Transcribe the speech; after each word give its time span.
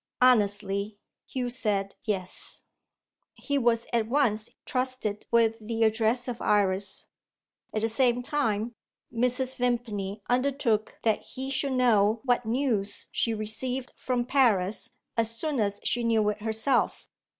Honestly, 0.19 0.97
Hugh 1.27 1.51
said 1.51 1.93
Yes. 2.01 2.63
He 3.35 3.59
was 3.59 3.85
at 3.93 4.07
once 4.07 4.49
trusted 4.65 5.27
with 5.29 5.59
the 5.59 5.83
address 5.83 6.27
of 6.27 6.41
Iris. 6.41 7.07
At 7.71 7.81
the 7.81 7.87
same 7.87 8.23
time, 8.23 8.73
Mrs. 9.13 9.57
Vimpany 9.57 10.23
undertook 10.27 10.97
that 11.03 11.19
he 11.21 11.51
should 11.51 11.73
know 11.73 12.21
what 12.25 12.47
news 12.47 13.09
she 13.11 13.35
received 13.35 13.91
from 13.95 14.25
Paris 14.25 14.89
as 15.17 15.37
soon 15.37 15.59
as 15.59 15.79
she 15.83 16.03
knew 16.03 16.27
it 16.29 16.41
herself. 16.41 17.07